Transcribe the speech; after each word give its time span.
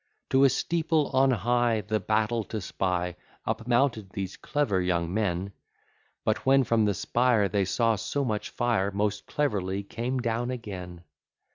To 0.31 0.45
a 0.45 0.49
steeple 0.49 1.11
on 1.13 1.29
high, 1.29 1.81
The 1.81 1.99
battle 1.99 2.43
to 2.45 2.59
spy, 2.59 3.15
Up 3.45 3.67
mounted 3.67 4.09
these 4.09 4.35
clever 4.35 4.81
young 4.81 5.13
men; 5.13 5.53
But 6.25 6.43
when 6.43 6.63
from 6.63 6.85
the 6.85 6.95
spire, 6.95 7.47
They 7.47 7.65
saw 7.65 7.95
so 7.97 8.25
much 8.25 8.49
fire, 8.49 8.89
Most 8.89 9.27
cleverly 9.27 9.83
came 9.83 10.19
down 10.19 10.49
again. 10.49 11.03